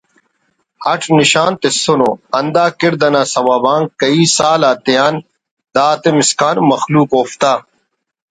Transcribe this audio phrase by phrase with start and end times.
[0.91, 2.09] اٹ نشان تسونو
[2.39, 5.13] اندا کڑد نا سوب آن کہی سال آتیان
[5.75, 7.53] داتم اسکان مخلوق اوفتا